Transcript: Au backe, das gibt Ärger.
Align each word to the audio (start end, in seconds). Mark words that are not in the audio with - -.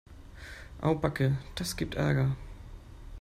Au 0.81 0.95
backe, 0.95 1.31
das 1.53 1.77
gibt 1.77 1.93
Ärger. 1.93 2.35